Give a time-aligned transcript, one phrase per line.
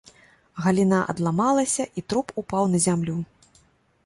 [0.67, 3.17] Галіна адламалася, і труп упаў на зямлю.